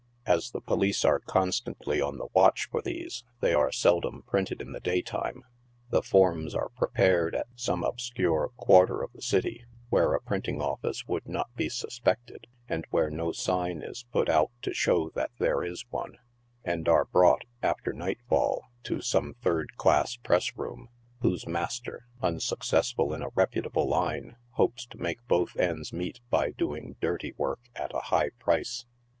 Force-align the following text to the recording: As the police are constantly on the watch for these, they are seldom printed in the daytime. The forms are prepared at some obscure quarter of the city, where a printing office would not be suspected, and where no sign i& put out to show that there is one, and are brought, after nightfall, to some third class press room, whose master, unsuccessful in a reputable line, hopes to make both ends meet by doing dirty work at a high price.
As 0.25 0.49
the 0.49 0.61
police 0.61 1.05
are 1.05 1.19
constantly 1.19 2.01
on 2.01 2.17
the 2.17 2.29
watch 2.33 2.67
for 2.71 2.81
these, 2.81 3.23
they 3.39 3.53
are 3.53 3.71
seldom 3.71 4.23
printed 4.23 4.59
in 4.59 4.71
the 4.71 4.79
daytime. 4.79 5.43
The 5.91 6.01
forms 6.01 6.55
are 6.55 6.69
prepared 6.69 7.35
at 7.35 7.45
some 7.55 7.83
obscure 7.83 8.49
quarter 8.57 9.03
of 9.03 9.13
the 9.13 9.21
city, 9.21 9.63
where 9.89 10.15
a 10.15 10.19
printing 10.19 10.59
office 10.59 11.05
would 11.07 11.27
not 11.27 11.55
be 11.55 11.69
suspected, 11.69 12.47
and 12.67 12.87
where 12.89 13.11
no 13.11 13.31
sign 13.31 13.83
i& 13.83 13.93
put 14.11 14.27
out 14.27 14.49
to 14.63 14.73
show 14.73 15.11
that 15.11 15.29
there 15.37 15.63
is 15.63 15.85
one, 15.91 16.17
and 16.65 16.89
are 16.89 17.05
brought, 17.05 17.43
after 17.61 17.93
nightfall, 17.93 18.63
to 18.85 19.01
some 19.01 19.35
third 19.43 19.77
class 19.77 20.15
press 20.15 20.57
room, 20.57 20.89
whose 21.21 21.45
master, 21.45 22.07
unsuccessful 22.23 23.13
in 23.13 23.21
a 23.21 23.29
reputable 23.35 23.87
line, 23.87 24.35
hopes 24.53 24.87
to 24.87 24.97
make 24.97 25.19
both 25.27 25.55
ends 25.57 25.93
meet 25.93 26.21
by 26.31 26.49
doing 26.49 26.95
dirty 27.01 27.35
work 27.37 27.59
at 27.75 27.93
a 27.93 27.99
high 28.09 28.31
price. 28.39 28.87